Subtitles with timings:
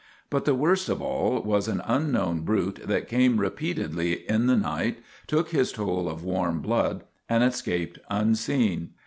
[0.31, 4.97] But the worst of all was an unknown brute that came repeatedly in the night,
[5.27, 8.93] took his toll of warm blood, and escaped unseen.